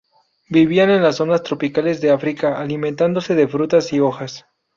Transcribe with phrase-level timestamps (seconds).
[0.49, 4.47] Vivían en las zonas tropicales de África, alimentándose de frutas y hojas.